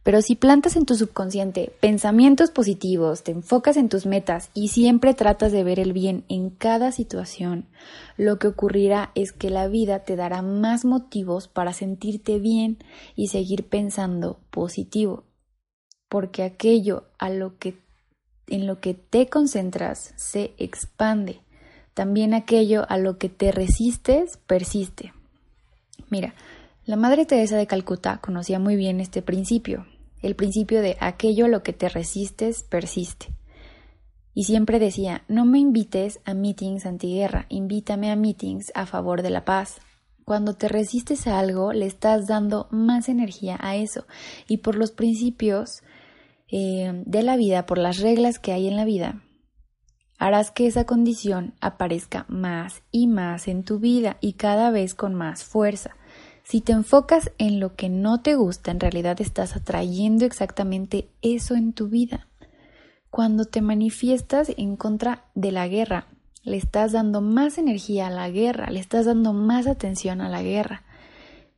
Pero 0.04 0.22
si 0.22 0.36
plantas 0.36 0.76
en 0.76 0.86
tu 0.86 0.96
subconsciente 0.96 1.72
pensamientos 1.80 2.52
positivos, 2.52 3.24
te 3.24 3.32
enfocas 3.32 3.78
en 3.78 3.88
tus 3.88 4.06
metas 4.06 4.50
y 4.54 4.68
siempre 4.68 5.14
tratas 5.14 5.54
de 5.54 5.64
ver 5.64 5.80
el 5.80 5.94
bien 5.94 6.26
en 6.28 6.50
cada 6.50 6.92
situación, 6.92 7.68
lo 8.18 8.38
que 8.38 8.48
ocurrirá 8.48 9.12
es 9.16 9.32
que 9.32 9.50
la 9.50 9.68
vida 9.70 10.00
te 10.00 10.18
dará 10.18 10.42
más 10.42 10.84
motivos 10.84 11.48
para 11.48 11.72
sentirte 11.72 12.38
bien 12.40 12.80
y 13.16 13.28
seguir 13.28 13.70
pensando 13.70 14.40
positivo. 14.50 15.24
Porque 16.10 16.44
aquello 16.44 17.06
a 17.18 17.30
lo 17.30 17.58
que 17.58 17.82
en 18.48 18.68
lo 18.68 18.82
que 18.82 18.94
te 18.94 19.28
concentras 19.28 20.14
se 20.18 20.54
expande. 20.58 21.40
También 21.94 22.34
aquello 22.34 22.86
a 22.90 22.98
lo 22.98 23.18
que 23.18 23.30
te 23.30 23.54
resistes 23.54 24.38
persiste. 24.38 25.14
Mira, 26.10 26.36
la 26.86 26.98
Madre 26.98 27.26
Teresa 27.26 27.56
de 27.56 27.68
Calcuta 27.68 28.18
conocía 28.18 28.60
muy 28.60 28.76
bien 28.76 29.00
este 29.00 29.22
principio, 29.22 29.86
el 30.24 30.36
principio 30.36 30.82
de 30.82 30.98
aquello 31.00 31.46
a 31.46 31.50
lo 31.50 31.62
que 31.62 31.74
te 31.74 31.90
resistes 31.90 32.64
persiste. 32.64 33.28
Y 34.34 34.46
siempre 34.46 34.80
decía, 34.80 35.24
no 35.28 35.46
me 35.46 35.60
invites 35.60 36.20
a 36.26 36.34
meetings 36.34 36.88
antiguerra, 36.88 37.46
invítame 37.50 38.10
a 38.10 38.16
meetings 38.16 38.72
a 38.74 38.88
favor 38.88 39.22
de 39.22 39.30
la 39.30 39.46
paz. 39.46 39.80
Cuando 40.26 40.56
te 40.56 40.68
resistes 40.70 41.28
a 41.28 41.38
algo, 41.38 41.74
le 41.74 41.86
estás 41.86 42.26
dando 42.26 42.68
más 42.72 43.10
energía 43.10 43.60
a 43.62 43.76
eso. 43.76 44.08
Y 44.48 44.58
por 44.58 44.76
los 44.76 44.92
principios 44.92 45.84
eh, 46.48 47.04
de 47.06 47.22
la 47.22 47.36
vida, 47.36 47.66
por 47.66 47.78
las 47.78 48.00
reglas 48.00 48.40
que 48.40 48.54
hay 48.54 48.68
en 48.68 48.78
la 48.78 48.86
vida, 48.86 49.22
harás 50.18 50.52
que 50.52 50.68
esa 50.68 50.86
condición 50.86 51.54
aparezca 51.60 52.26
más 52.30 52.82
y 52.92 53.08
más 53.08 53.48
en 53.48 53.64
tu 53.64 53.80
vida 53.80 54.18
y 54.22 54.34
cada 54.34 54.72
vez 54.72 54.96
con 54.96 55.14
más 55.14 55.44
fuerza. 55.44 55.98
Si 56.44 56.60
te 56.60 56.74
enfocas 56.74 57.32
en 57.38 57.60
lo 57.60 57.76
que 57.76 57.90
no 57.90 58.22
te 58.22 58.36
gusta, 58.36 58.72
en 58.72 58.80
realidad 58.80 59.22
estás 59.22 59.56
atrayendo 59.56 60.26
exactamente 60.26 61.10
eso 61.22 61.56
en 61.56 61.74
tu 61.74 61.88
vida. 61.88 62.28
Cuando 63.10 63.46
te 63.46 63.62
manifiestas 63.62 64.52
en 64.58 64.76
contra 64.76 65.26
de 65.36 65.52
la 65.52 65.68
guerra, 65.68 66.08
le 66.44 66.58
estás 66.58 66.92
dando 66.92 67.22
más 67.22 67.58
energía 67.58 68.08
a 68.08 68.12
la 68.12 68.30
guerra, 68.30 68.70
le 68.70 68.80
estás 68.80 69.06
dando 69.06 69.32
más 69.32 69.68
atención 69.68 70.20
a 70.20 70.30
la 70.30 70.44
guerra. 70.44 70.84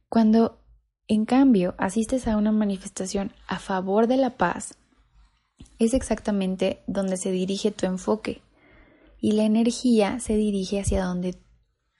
Cuando, 0.07 0.59
en 1.07 1.25
cambio, 1.25 1.73
asistes 1.77 2.27
a 2.27 2.37
una 2.37 2.51
manifestación 2.51 3.33
a 3.47 3.57
favor 3.57 4.05
de 4.07 4.17
la 4.17 4.37
paz, 4.37 4.75
es 5.79 5.93
exactamente 5.93 6.83
donde 6.85 7.17
se 7.17 7.31
dirige 7.31 7.71
tu 7.71 7.85
enfoque 7.87 8.41
y 9.19 9.31
la 9.31 9.43
energía 9.43 10.19
se 10.19 10.35
dirige 10.35 10.79
hacia 10.79 11.03
donde 11.03 11.35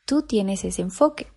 tú 0.05 0.21
tienes 0.21 0.63
ese 0.63 0.83
enfoque. 0.83 1.27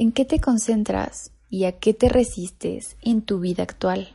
¿En 0.00 0.12
qué 0.12 0.24
te 0.24 0.40
concentras 0.40 1.32
y 1.48 1.64
a 1.64 1.80
qué 1.80 1.92
te 1.92 2.08
resistes 2.08 2.96
en 3.02 3.20
tu 3.20 3.40
vida 3.40 3.64
actual? 3.64 4.10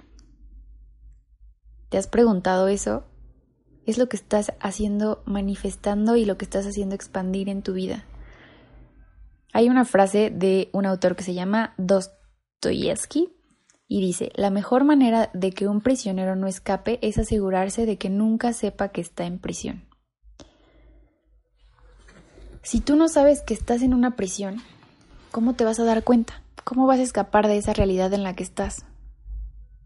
¿Te 1.90 1.98
has 1.98 2.08
preguntado 2.08 2.70
eso? 2.70 3.04
Es 3.86 3.98
lo 3.98 4.08
que 4.08 4.16
estás 4.16 4.54
haciendo, 4.62 5.24
manifestando 5.26 6.16
y 6.16 6.24
lo 6.24 6.38
que 6.38 6.46
estás 6.46 6.66
haciendo 6.66 6.96
expandir 6.96 7.50
en 7.50 7.64
tu 7.64 7.74
vida. 7.74 8.06
Hay 9.52 9.68
una 9.68 9.84
frase 9.84 10.30
de 10.30 10.70
un 10.72 10.86
autor 10.86 11.18
que 11.18 11.24
se 11.26 11.34
llama 11.34 11.74
Dostoyevsky 11.78 13.34
y 13.86 14.00
dice, 14.00 14.32
la 14.36 14.52
mejor 14.52 14.86
manera 14.86 15.32
de 15.34 15.52
que 15.52 15.68
un 15.68 15.82
prisionero 15.82 16.38
no 16.38 16.48
escape 16.48 16.98
es 17.02 17.18
asegurarse 17.18 17.86
de 17.86 17.98
que 17.98 18.10
nunca 18.10 18.54
sepa 18.54 18.94
que 18.94 19.02
está 19.02 19.26
en 19.26 19.38
prisión. 19.38 19.84
Si 22.62 22.80
tú 22.80 22.96
no 22.96 23.10
sabes 23.10 23.42
que 23.42 23.54
estás 23.54 23.82
en 23.82 23.94
una 23.94 24.16
prisión, 24.16 24.62
¿cómo 25.34 25.56
te 25.56 25.66
vas 25.66 25.80
a 25.80 25.84
dar 25.84 26.04
cuenta? 26.04 26.44
¿Cómo 26.64 26.86
vas 26.86 27.00
a 27.00 27.04
escapar 27.04 27.48
de 27.48 27.58
esa 27.58 27.74
realidad 27.74 28.14
en 28.14 28.22
la 28.22 28.36
que 28.36 28.44
estás? 28.44 28.86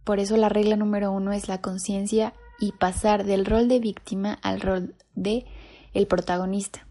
Por 0.03 0.19
eso 0.19 0.35
la 0.35 0.49
regla 0.49 0.75
número 0.75 1.09
uno 1.11 1.31
es 1.31 1.47
la 1.47 1.61
conciencia 1.61 2.33
y 2.59 2.73
pasar 2.73 3.23
del 3.23 3.45
rol 3.45 3.69
de 3.69 3.79
víctima 3.79 4.37
al 4.41 4.59
rol 4.59 4.95
de 5.15 5.45
el 5.93 6.05
protagonista. 6.05 6.85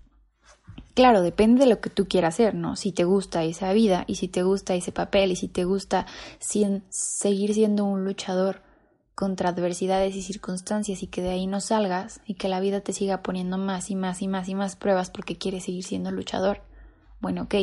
Claro, 0.95 1.21
depende 1.21 1.61
de 1.61 1.67
lo 1.71 1.83
que 1.83 1.91
tú 1.91 2.09
quieras 2.09 2.35
hacer, 2.35 2.55
¿no? 2.55 2.77
Si 2.77 2.93
te 2.93 3.05
gusta 3.05 3.45
esa 3.45 3.75
vida 3.75 4.05
y 4.07 4.15
si 4.15 4.27
te 4.27 4.43
gusta 4.43 4.75
ese 4.75 4.91
papel 4.91 5.33
y 5.33 5.37
si 5.37 5.49
te 5.49 5.65
gusta 5.65 6.07
seguir 6.39 7.53
siendo 7.53 7.85
un 7.85 8.07
luchador 8.07 8.63
contra 9.15 9.51
adversidades 9.51 10.17
y 10.17 10.23
circunstancias 10.23 11.03
y 11.03 11.09
que 11.09 11.21
de 11.21 11.29
ahí 11.29 11.47
no 11.47 11.61
salgas 11.61 12.23
y 12.25 12.35
que 12.35 12.49
la 12.49 12.61
vida 12.61 12.81
te 12.81 12.95
siga 12.95 13.23
poniendo 13.23 13.59
más 13.59 13.91
y 13.91 13.97
más 13.97 14.23
y 14.23 14.29
más 14.29 14.49
y 14.49 14.55
más 14.55 14.77
pruebas 14.77 15.11
porque 15.11 15.37
quieres 15.37 15.65
seguir 15.65 15.85
siendo 15.85 16.11
luchador. 16.11 16.63
Bueno, 17.21 17.43
ok, 17.43 17.55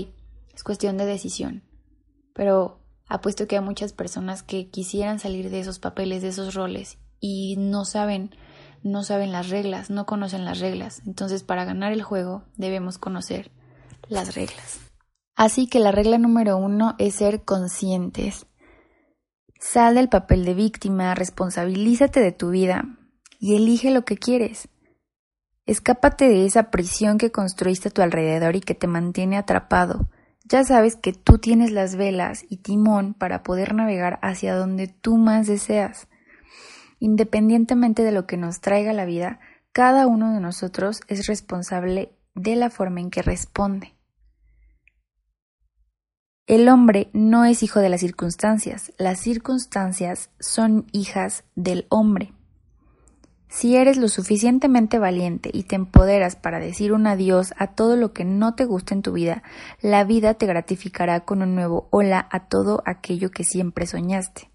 es 0.53 0.63
cuestión 0.63 0.97
de 0.97 1.05
decisión. 1.05 1.63
Pero 2.33 2.79
apuesto 3.07 3.47
que 3.47 3.57
hay 3.57 3.63
muchas 3.63 3.93
personas 3.93 4.43
que 4.43 4.69
quisieran 4.69 5.19
salir 5.19 5.49
de 5.49 5.59
esos 5.59 5.79
papeles, 5.79 6.21
de 6.21 6.29
esos 6.29 6.53
roles, 6.53 6.97
y 7.19 7.55
no 7.57 7.85
saben, 7.85 8.35
no 8.83 9.03
saben 9.03 9.31
las 9.31 9.49
reglas, 9.49 9.89
no 9.89 10.05
conocen 10.05 10.45
las 10.45 10.59
reglas. 10.59 11.01
Entonces, 11.05 11.43
para 11.43 11.65
ganar 11.65 11.93
el 11.93 12.03
juego, 12.03 12.43
debemos 12.57 12.97
conocer 12.97 13.51
las 14.07 14.35
reglas. 14.35 14.79
Así 15.35 15.67
que 15.67 15.79
la 15.79 15.91
regla 15.91 16.17
número 16.17 16.57
uno 16.57 16.95
es 16.99 17.15
ser 17.15 17.43
conscientes. 17.43 18.45
Sal 19.59 19.95
del 19.95 20.09
papel 20.09 20.43
de 20.45 20.53
víctima, 20.53 21.15
responsabilízate 21.15 22.19
de 22.19 22.33
tu 22.33 22.49
vida 22.49 22.83
y 23.39 23.55
elige 23.55 23.91
lo 23.91 24.03
que 24.03 24.17
quieres. 24.17 24.67
Escápate 25.65 26.27
de 26.27 26.45
esa 26.45 26.69
prisión 26.69 27.17
que 27.17 27.31
construiste 27.31 27.87
a 27.87 27.91
tu 27.91 28.01
alrededor 28.01 28.57
y 28.57 28.61
que 28.61 28.75
te 28.75 28.87
mantiene 28.87 29.37
atrapado 29.37 30.09
ya 30.53 30.63
sabes 30.63 30.95
que 30.95 31.13
tú 31.13 31.39
tienes 31.39 31.71
las 31.71 31.95
velas 31.95 32.45
y 32.47 32.57
timón 32.57 33.15
para 33.15 33.41
poder 33.41 33.73
navegar 33.73 34.19
hacia 34.21 34.55
donde 34.55 34.87
tú 34.87 35.17
más 35.17 35.47
deseas. 35.47 36.07
Independientemente 36.99 38.03
de 38.03 38.11
lo 38.11 38.27
que 38.27 38.37
nos 38.37 38.61
traiga 38.61 38.93
la 38.93 39.05
vida, 39.05 39.39
cada 39.71 40.05
uno 40.05 40.31
de 40.31 40.39
nosotros 40.39 41.01
es 41.07 41.25
responsable 41.25 42.11
de 42.35 42.55
la 42.55 42.69
forma 42.69 42.99
en 42.99 43.09
que 43.09 43.23
responde. 43.23 43.95
El 46.45 46.69
hombre 46.69 47.09
no 47.13 47.45
es 47.45 47.63
hijo 47.63 47.79
de 47.79 47.89
las 47.89 48.01
circunstancias, 48.01 48.93
las 48.99 49.19
circunstancias 49.19 50.29
son 50.39 50.85
hijas 50.91 51.45
del 51.55 51.87
hombre. 51.89 52.31
Si 53.55 53.75
eres 53.75 53.97
lo 53.97 54.09
suficientemente 54.09 54.97
valiente 54.97 55.51
y 55.53 55.65
te 55.65 55.75
empoderas 55.75 56.35
para 56.35 56.59
decir 56.59 56.91
un 56.91 57.05
adiós 57.05 57.53
a 57.55 57.67
todo 57.67 57.95
lo 57.95 58.11
que 58.11 58.25
no 58.25 58.55
te 58.55 58.65
gusta 58.65 58.95
en 58.95 59.03
tu 59.03 59.13
vida, 59.13 59.43
la 59.79 60.03
vida 60.05 60.33
te 60.33 60.47
gratificará 60.47 61.23
con 61.23 61.43
un 61.43 61.53
nuevo 61.53 61.87
hola 61.91 62.27
a 62.31 62.47
todo 62.47 62.81
aquello 62.83 63.29
que 63.29 63.43
siempre 63.43 63.85
soñaste. 63.85 64.49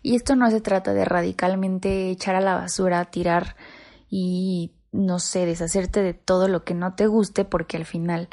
Y 0.00 0.16
esto 0.16 0.36
no 0.36 0.50
se 0.50 0.62
trata 0.62 0.94
de 0.94 1.04
radicalmente 1.04 2.08
echar 2.08 2.34
a 2.34 2.40
la 2.40 2.54
basura, 2.54 3.04
tirar 3.04 3.56
y, 4.08 4.72
no 4.90 5.18
sé, 5.18 5.44
deshacerte 5.44 6.02
de 6.02 6.14
todo 6.14 6.48
lo 6.48 6.64
que 6.64 6.72
no 6.72 6.94
te 6.94 7.06
guste 7.06 7.44
porque 7.44 7.76
al 7.76 7.84
final 7.84 8.30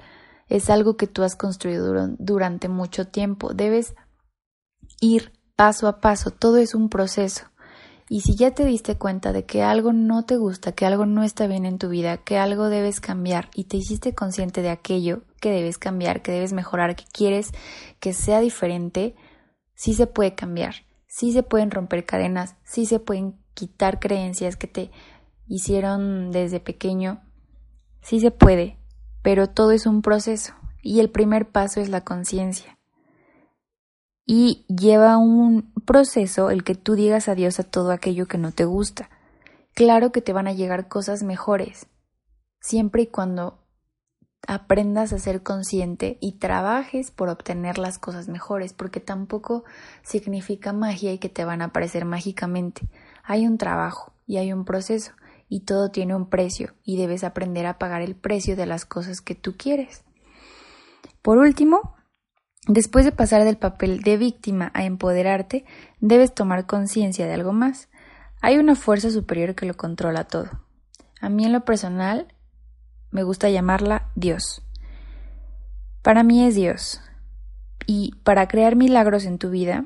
es 0.48 0.70
algo 0.70 0.96
que 0.96 1.08
tú 1.08 1.22
has 1.24 1.36
construido 1.36 2.08
durante 2.18 2.70
mucho 2.70 3.08
tiempo. 3.08 3.54
Debes 3.54 3.94
ir 5.02 5.34
paso 5.58 5.90
a 5.90 6.00
paso, 6.00 6.32
todo 6.32 6.56
es 6.56 6.76
un 6.76 6.88
proceso. 6.88 7.51
Y 8.14 8.20
si 8.20 8.36
ya 8.36 8.52
te 8.52 8.66
diste 8.66 8.98
cuenta 8.98 9.32
de 9.32 9.46
que 9.46 9.64
algo 9.64 9.94
no 9.94 10.26
te 10.26 10.36
gusta, 10.36 10.74
que 10.74 10.86
algo 10.86 11.06
no 11.06 11.24
está 11.24 11.48
bien 11.48 11.66
en 11.66 11.78
tu 11.78 11.88
vida, 11.88 12.18
que 12.18 12.38
algo 12.38 12.68
debes 12.68 13.00
cambiar 13.00 13.50
y 13.56 13.64
te 13.64 13.78
hiciste 13.78 14.14
consciente 14.14 14.62
de 14.62 14.70
aquello 14.70 15.22
que 15.40 15.50
debes 15.50 15.78
cambiar, 15.78 16.22
que 16.22 16.34
debes 16.34 16.52
mejorar, 16.52 16.98
que 16.98 17.06
quieres 17.14 17.54
que 18.02 18.12
sea 18.12 18.42
diferente, 18.42 19.16
sí 19.76 19.94
se 19.94 20.08
puede 20.08 20.36
cambiar, 20.36 20.76
sí 21.08 21.32
se 21.32 21.42
pueden 21.42 21.72
romper 21.72 22.06
cadenas, 22.06 22.58
sí 22.66 22.86
se 22.86 23.00
pueden 23.00 23.40
quitar 23.54 24.02
creencias 24.02 24.58
que 24.58 24.68
te 24.68 24.92
hicieron 25.48 26.32
desde 26.32 26.60
pequeño, 26.60 27.22
sí 28.02 28.20
se 28.20 28.32
puede, 28.32 28.78
pero 29.24 29.48
todo 29.48 29.72
es 29.72 29.86
un 29.86 30.02
proceso 30.02 30.54
y 30.84 31.00
el 31.00 31.12
primer 31.12 31.50
paso 31.50 31.80
es 31.80 31.88
la 31.88 32.04
conciencia. 32.04 32.78
Y 34.26 34.66
lleva 34.68 35.18
un 35.18 35.71
proceso 35.82 36.50
el 36.50 36.64
que 36.64 36.76
tú 36.76 36.96
digas 36.96 37.28
adiós 37.28 37.60
a 37.60 37.64
todo 37.64 37.92
aquello 37.92 38.28
que 38.28 38.38
no 38.38 38.52
te 38.52 38.66
gusta. 38.66 39.10
Claro 39.74 40.12
que 40.12 40.22
te 40.22 40.34
van 40.34 40.48
a 40.48 40.54
llegar 40.54 40.88
cosas 40.88 41.24
mejores, 41.24 41.88
siempre 42.60 43.04
y 43.04 43.08
cuando 43.08 43.62
aprendas 44.48 45.14
a 45.14 45.20
ser 45.20 45.44
consciente 45.44 46.18
y 46.20 46.40
trabajes 46.40 47.12
por 47.12 47.30
obtener 47.30 47.78
las 47.78 48.00
cosas 48.00 48.28
mejores, 48.28 48.74
porque 48.74 49.00
tampoco 49.00 49.64
significa 50.04 50.74
magia 50.74 51.14
y 51.14 51.20
que 51.20 51.30
te 51.30 51.46
van 51.46 51.62
a 51.62 51.66
aparecer 51.66 52.06
mágicamente. 52.06 52.90
Hay 53.24 53.46
un 53.46 53.58
trabajo 53.58 54.14
y 54.26 54.38
hay 54.38 54.52
un 54.52 54.66
proceso 54.66 55.14
y 55.48 55.62
todo 55.62 55.92
tiene 55.92 56.16
un 56.16 56.30
precio 56.30 56.74
y 56.84 56.98
debes 56.98 57.24
aprender 57.24 57.66
a 57.66 57.78
pagar 57.78 58.02
el 58.02 58.16
precio 58.16 58.56
de 58.56 58.66
las 58.66 58.86
cosas 58.86 59.22
que 59.22 59.36
tú 59.36 59.56
quieres. 59.58 60.04
Por 61.22 61.38
último, 61.38 61.96
Después 62.68 63.06
de 63.06 63.12
pasar 63.12 63.44
del 63.44 63.58
papel 63.58 64.02
de 64.02 64.18
víctima 64.18 64.72
a 64.74 64.86
empoderarte, 64.86 65.66
debes 66.00 66.34
tomar 66.34 66.68
conciencia 66.68 67.26
de 67.26 67.34
algo 67.34 67.54
más. 67.54 67.90
Hay 68.40 68.58
una 68.58 68.76
fuerza 68.76 69.10
superior 69.10 69.56
que 69.56 69.66
lo 69.66 69.76
controla 69.76 70.26
todo. 70.26 70.50
A 71.20 71.30
mí 71.30 71.46
en 71.46 71.54
lo 71.54 71.66
personal 71.66 72.34
me 73.10 73.24
gusta 73.24 73.50
llamarla 73.50 74.10
Dios. 74.16 74.64
Para 76.04 76.24
mí 76.24 76.46
es 76.46 76.56
Dios. 76.56 77.02
Y 77.88 78.14
para 78.24 78.48
crear 78.48 78.76
milagros 78.76 79.26
en 79.26 79.40
tu 79.40 79.50
vida, 79.50 79.86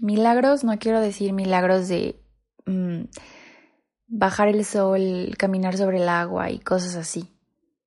milagros 0.00 0.64
no 0.64 0.78
quiero 0.78 1.00
decir 1.00 1.32
milagros 1.32 1.88
de 1.88 2.20
mm, 2.66 3.02
bajar 4.06 4.48
el 4.48 4.64
sol, 4.64 5.34
caminar 5.36 5.76
sobre 5.76 5.98
el 5.98 6.08
agua 6.08 6.50
y 6.50 6.60
cosas 6.60 6.94
así, 6.94 7.36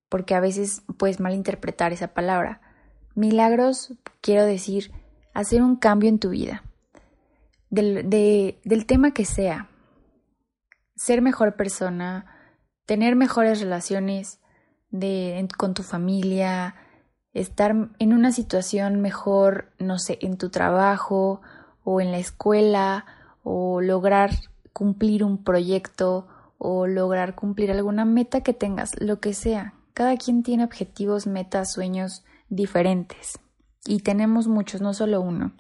porque 0.10 0.36
a 0.36 0.42
veces 0.42 0.84
puedes 0.98 1.20
malinterpretar 1.20 1.94
esa 1.94 2.10
palabra. 2.10 2.62
Milagros, 3.18 3.96
quiero 4.22 4.46
decir, 4.46 4.92
hacer 5.34 5.64
un 5.64 5.76
cambio 5.76 6.08
en 6.08 6.20
tu 6.20 6.30
vida, 6.30 6.62
del, 7.72 8.08
del 8.12 8.86
tema 8.86 9.10
que 9.10 9.26
sea, 9.26 9.72
ser 10.96 11.24
mejor 11.24 11.56
persona, 11.56 12.28
tener 12.86 13.16
mejores 13.16 13.60
relaciones 13.60 14.40
de, 14.92 15.48
con 15.58 15.74
tu 15.74 15.82
familia, 15.82 16.76
estar 17.34 17.90
en 17.98 18.14
una 18.14 18.32
situación 18.32 19.02
mejor, 19.02 19.74
no 19.80 19.98
sé, 19.98 20.20
en 20.22 20.38
tu 20.38 20.52
trabajo 20.52 21.42
o 21.84 22.02
en 22.02 22.12
la 22.12 22.20
escuela 22.20 23.08
o 23.42 23.82
lograr 23.82 24.30
cumplir 24.74 25.24
un 25.24 25.44
proyecto 25.44 26.28
o 26.60 26.86
lograr 26.86 27.34
cumplir 27.34 27.72
alguna 27.72 28.06
meta 28.06 28.42
que 28.42 28.54
tengas, 28.54 28.92
lo 29.02 29.20
que 29.20 29.34
sea. 29.34 29.74
Cada 29.96 30.18
quien 30.18 30.44
tiene 30.44 30.64
objetivos, 30.64 31.26
metas, 31.26 31.74
sueños 31.74 32.24
diferentes 32.50 33.40
y 33.86 34.00
tenemos 34.00 34.48
muchos, 34.48 34.82
no 34.82 34.94
solo 34.94 35.22
uno. 35.22 35.54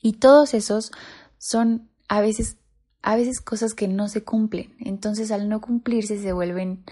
Y 0.00 0.14
todos 0.14 0.54
esos 0.54 0.92
son 1.38 1.90
a 2.08 2.20
veces 2.20 2.58
a 3.02 3.16
veces 3.16 3.40
cosas 3.40 3.74
que 3.74 3.88
no 3.88 4.08
se 4.08 4.24
cumplen. 4.24 4.74
Entonces 4.80 5.30
al 5.30 5.48
no 5.48 5.60
cumplirse 5.60 6.20
se 6.20 6.32
vuelven 6.32 6.84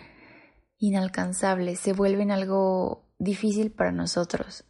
inalcanzables, 0.79 1.81
se 1.81 1.93
vuelven 1.93 2.31
algo 2.31 3.05
difícil 3.19 3.71
para 3.71 3.93
nosotros. 3.93 4.65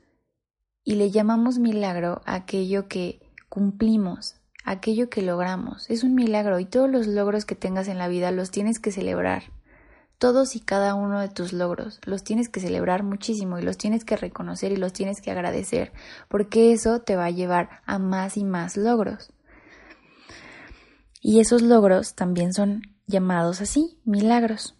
Y 0.82 0.94
le 0.94 1.10
llamamos 1.10 1.58
milagro 1.58 2.22
aquello 2.26 2.88
que 2.88 3.20
cumplimos, 3.48 4.36
aquello 4.64 5.10
que 5.10 5.22
logramos. 5.22 5.90
Es 5.90 6.04
un 6.04 6.14
milagro 6.14 6.58
y 6.58 6.64
todos 6.64 6.90
los 6.90 7.06
logros 7.06 7.44
que 7.44 7.54
tengas 7.54 7.88
en 7.88 7.98
la 7.98 8.08
vida 8.08 8.30
los 8.30 8.50
tienes 8.50 8.78
que 8.78 8.92
celebrar. 8.92 9.44
Todos 10.18 10.56
y 10.56 10.60
cada 10.60 10.94
uno 10.94 11.20
de 11.20 11.28
tus 11.28 11.52
logros 11.52 12.00
los 12.06 12.24
tienes 12.24 12.48
que 12.48 12.60
celebrar 12.60 13.02
muchísimo 13.02 13.58
y 13.58 13.62
los 13.62 13.76
tienes 13.76 14.04
que 14.04 14.16
reconocer 14.16 14.72
y 14.72 14.76
los 14.76 14.94
tienes 14.94 15.20
que 15.20 15.30
agradecer, 15.30 15.92
porque 16.28 16.72
eso 16.72 17.00
te 17.00 17.16
va 17.16 17.26
a 17.26 17.30
llevar 17.30 17.82
a 17.84 17.98
más 17.98 18.38
y 18.38 18.44
más 18.44 18.76
logros. 18.78 19.30
Y 21.20 21.40
esos 21.40 21.60
logros 21.60 22.14
también 22.14 22.54
son 22.54 22.82
llamados 23.06 23.60
así, 23.60 23.98
milagros. 24.04 24.74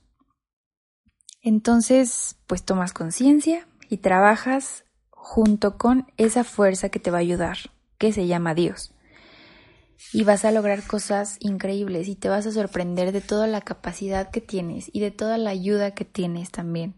Entonces, 1.43 2.37
pues 2.47 2.65
tomas 2.65 2.93
conciencia 2.93 3.69
y 3.89 3.99
trabajas 3.99 4.85
junto 5.11 5.77
con 5.77 6.11
esa 6.17 6.45
fuerza 6.45 6.89
que 6.89 6.99
te 6.99 7.11
va 7.11 7.19
a 7.19 7.21
ayudar, 7.21 7.59
que 7.99 8.13
se 8.13 8.27
llama 8.27 8.55
Dios. 8.55 8.93
Y 10.13 10.25
vas 10.25 10.45
a 10.45 10.53
lograr 10.53 10.87
cosas 10.87 11.37
increíbles 11.41 12.09
y 12.09 12.17
te 12.17 12.29
vas 12.29 12.47
a 12.47 12.53
sorprender 12.53 13.13
de 13.13 13.21
toda 13.21 13.47
la 13.47 13.61
capacidad 13.61 14.31
que 14.31 14.41
tienes 14.41 14.91
y 14.93 15.01
de 15.01 15.11
toda 15.11 15.39
la 15.39 15.51
ayuda 15.51 15.93
que 15.93 16.05
tienes 16.05 16.51
también. 16.51 16.95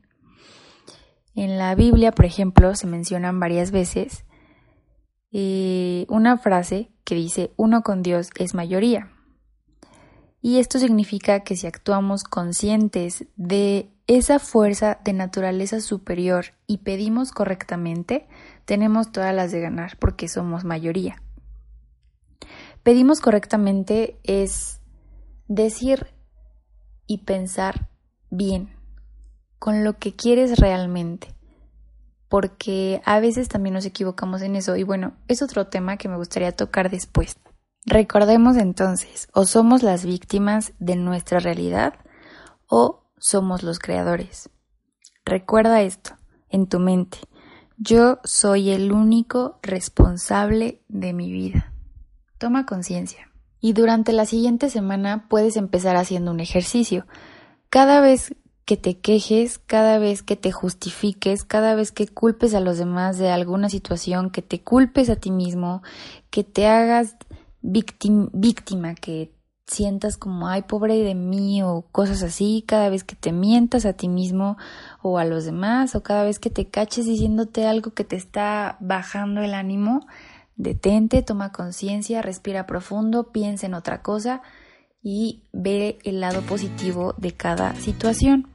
En 1.35 1.59
la 1.59 1.75
Biblia, 1.75 2.13
por 2.13 2.25
ejemplo, 2.25 2.75
se 2.75 2.87
mencionan 2.87 3.39
varias 3.39 3.71
veces 3.71 4.25
eh, 5.31 6.07
una 6.09 6.39
frase 6.39 6.91
que 7.05 7.15
dice, 7.15 7.53
uno 7.57 7.83
con 7.83 8.03
Dios 8.03 8.31
es 8.39 8.55
mayoría. 8.55 9.13
Y 10.41 10.59
esto 10.59 10.79
significa 10.79 11.41
que 11.41 11.57
si 11.57 11.67
actuamos 11.67 12.25
conscientes 12.25 13.27
de 13.37 13.91
esa 14.07 14.39
fuerza 14.39 14.99
de 15.05 15.13
naturaleza 15.13 15.81
superior 15.81 16.47
y 16.67 16.79
pedimos 16.79 17.33
correctamente, 17.33 18.27
tenemos 18.65 19.13
todas 19.13 19.35
las 19.35 19.53
de 19.53 19.61
ganar 19.61 19.99
porque 19.99 20.29
somos 20.29 20.65
mayoría. 20.65 21.23
Pedimos 22.83 23.21
correctamente 23.21 24.19
es 24.23 24.81
decir 25.47 26.07
y 27.07 27.19
pensar 27.19 27.89
bien, 28.31 28.77
con 29.59 29.85
lo 29.85 29.99
que 29.99 30.15
quieres 30.15 30.59
realmente, 30.59 31.35
porque 32.29 33.01
a 33.05 33.19
veces 33.21 33.49
también 33.49 33.75
nos 33.75 33.87
equivocamos 33.87 34.43
en 34.43 34.57
eso 34.57 34.77
y 34.77 34.83
bueno, 34.83 35.17
es 35.27 35.43
otro 35.43 35.67
tema 35.67 35.97
que 35.97 36.09
me 36.09 36.17
gustaría 36.17 36.53
tocar 36.53 36.91
después. 36.91 37.39
Recordemos 37.87 38.57
entonces, 38.57 39.29
o 39.33 39.47
somos 39.47 39.83
las 39.83 40.05
víctimas 40.05 40.75
de 40.79 40.97
nuestra 40.97 41.41
realidad 41.41 41.95
o 42.69 43.11
somos 43.19 43.63
los 43.63 43.79
creadores. 43.79 44.51
Recuerda 45.25 45.83
esto 45.83 46.13
en 46.51 46.67
tu 46.67 46.79
mente. 46.79 47.19
Yo 47.79 48.19
soy 48.25 48.71
el 48.71 48.93
único 48.93 49.59
responsable 49.63 50.83
de 50.89 51.13
mi 51.13 51.33
vida. 51.33 51.73
Toma 52.39 52.67
conciencia. 52.67 53.31
Y 53.61 53.73
durante 53.73 54.13
la 54.13 54.25
siguiente 54.25 54.71
semana 54.71 55.27
puedes 55.29 55.57
empezar 55.57 55.97
haciendo 55.97 56.31
un 56.31 56.41
ejercicio. 56.41 57.07
Cada 57.71 58.01
vez 58.01 58.35
que 58.65 58.77
te 58.77 58.99
quejes, 58.99 59.59
cada 59.59 59.99
vez 59.99 60.23
que 60.23 60.37
te 60.37 60.53
justifiques, 60.53 61.43
cada 61.43 61.75
vez 61.75 61.91
que 61.91 62.07
culpes 62.07 62.55
a 62.55 62.61
los 62.61 62.79
demás 62.79 63.19
de 63.19 63.31
alguna 63.31 63.69
situación, 63.69 64.31
que 64.31 64.43
te 64.43 64.61
culpes 64.61 65.11
a 65.11 65.17
ti 65.17 65.31
mismo, 65.31 65.83
que 66.31 66.45
te 66.45 66.67
hagas 66.67 67.17
víctima, 67.63 68.95
que 68.95 69.33
sientas 69.67 70.17
como, 70.17 70.49
ay, 70.49 70.63
pobre 70.63 70.97
de 70.99 71.15
mí 71.15 71.63
o 71.63 71.87
cosas 71.93 72.23
así, 72.23 72.65
cada 72.67 72.89
vez 72.89 73.05
que 73.05 73.17
te 73.17 73.33
mientas 73.33 73.87
a 73.87 73.95
ti 73.95 74.09
mismo 74.09 74.57
o 75.03 75.19
a 75.19 75.25
los 75.25 75.45
demás 75.45 75.95
o 75.95 76.03
cada 76.03 76.25
vez 76.25 76.39
que 76.39 76.51
te 76.51 76.69
caches 76.69 77.07
diciéndote 77.07 77.67
algo 77.67 77.93
que 77.93 78.05
te 78.05 78.17
está 78.17 78.77
bajando 78.81 79.41
el 79.43 79.55
ánimo, 79.55 80.07
detente, 80.59 81.23
toma 81.23 81.53
conciencia, 81.53 82.21
respira 82.21 82.67
profundo, 82.67 83.33
piensa 83.33 83.67
en 83.67 83.75
otra 83.75 84.03
cosa 84.03 84.43
y 85.03 85.45
ve 85.53 85.99
el 86.05 86.21
lado 86.21 86.43
positivo 86.43 87.15
de 87.17 87.33
cada 87.33 87.75
situación. 87.77 88.49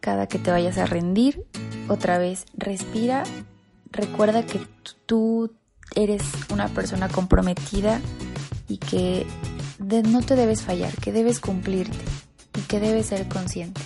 Cada 0.00 0.28
que 0.28 0.38
te 0.38 0.50
vayas 0.50 0.78
a 0.78 0.86
rendir, 0.86 1.44
otra 1.88 2.18
vez 2.18 2.44
respira, 2.54 3.24
recuerda 3.90 4.44
que 4.44 4.60
tú 5.06 5.52
eres 5.96 6.22
una 6.52 6.68
persona 6.68 7.08
comprometida 7.08 8.00
y 8.68 8.76
que 8.76 9.26
no 9.78 10.20
te 10.20 10.36
debes 10.36 10.62
fallar, 10.62 10.92
que 10.96 11.12
debes 11.12 11.40
cumplirte 11.40 11.96
y 12.58 12.60
que 12.62 12.80
debes 12.80 13.06
ser 13.06 13.26
consciente. 13.28 13.80